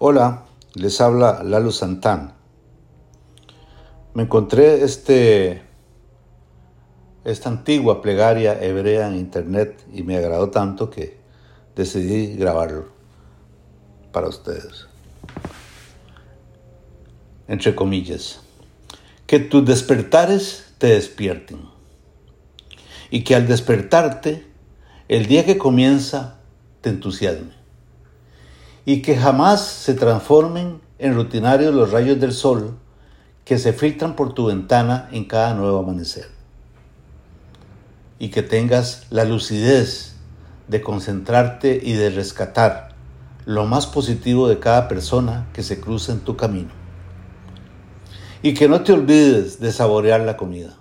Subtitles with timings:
[0.00, 2.34] Hola, les habla Lalo Santán.
[4.14, 5.64] Me encontré este,
[7.24, 11.18] esta antigua plegaria hebrea en internet y me agradó tanto que
[11.74, 12.90] decidí grabarlo
[14.12, 14.86] para ustedes.
[17.48, 18.38] Entre comillas,
[19.26, 21.58] que tus despertares te despierten
[23.10, 24.46] y que al despertarte,
[25.08, 26.38] el día que comienza,
[26.82, 27.57] te entusiasme
[28.88, 32.78] y que jamás se transformen en rutinarios los rayos del sol
[33.44, 36.30] que se filtran por tu ventana en cada nuevo amanecer.
[38.18, 40.14] Y que tengas la lucidez
[40.68, 42.94] de concentrarte y de rescatar
[43.44, 46.70] lo más positivo de cada persona que se cruza en tu camino.
[48.40, 50.78] Y que no te olvides de saborear la comida,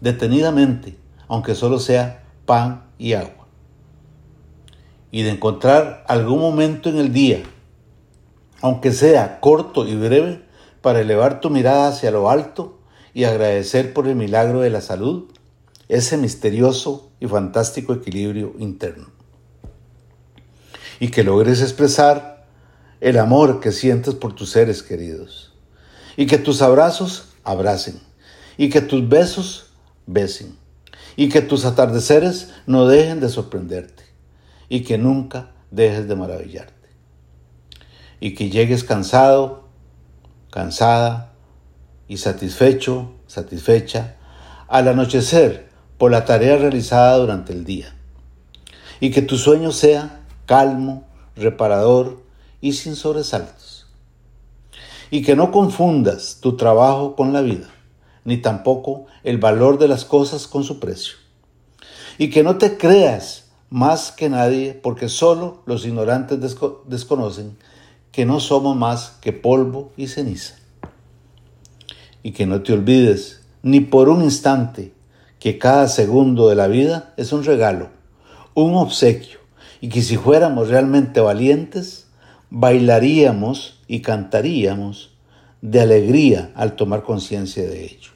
[0.00, 0.96] detenidamente,
[1.26, 3.38] aunque solo sea pan y agua
[5.10, 7.42] y de encontrar algún momento en el día,
[8.60, 10.42] aunque sea corto y breve,
[10.82, 12.78] para elevar tu mirada hacia lo alto
[13.12, 15.24] y agradecer por el milagro de la salud,
[15.88, 19.08] ese misterioso y fantástico equilibrio interno.
[21.00, 22.46] Y que logres expresar
[23.00, 25.52] el amor que sientes por tus seres queridos.
[26.16, 28.00] Y que tus abrazos abracen.
[28.56, 29.70] Y que tus besos
[30.06, 30.56] besen.
[31.16, 34.08] Y que tus atardeceres no dejen de sorprenderte
[34.68, 36.77] y que nunca dejes de maravillarte.
[38.20, 39.64] Y que llegues cansado,
[40.50, 41.32] cansada
[42.08, 44.16] y satisfecho, satisfecha
[44.66, 47.94] al anochecer por la tarea realizada durante el día.
[49.00, 51.04] Y que tu sueño sea calmo,
[51.36, 52.22] reparador
[52.60, 53.86] y sin sobresaltos.
[55.10, 57.68] Y que no confundas tu trabajo con la vida,
[58.24, 61.16] ni tampoco el valor de las cosas con su precio.
[62.18, 66.38] Y que no te creas más que nadie, porque solo los ignorantes
[66.86, 67.56] desconocen
[68.18, 70.56] que no somos más que polvo y ceniza.
[72.24, 74.92] Y que no te olvides ni por un instante
[75.38, 77.90] que cada segundo de la vida es un regalo,
[78.54, 79.38] un obsequio,
[79.80, 82.08] y que si fuéramos realmente valientes,
[82.50, 85.16] bailaríamos y cantaríamos
[85.62, 88.10] de alegría al tomar conciencia de ello.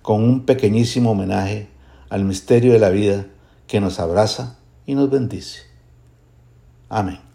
[0.00, 1.66] Con un pequeñísimo homenaje
[2.08, 3.26] al misterio de la vida,
[3.66, 5.62] que nos abraza y nos bendice.
[6.88, 7.29] Amén.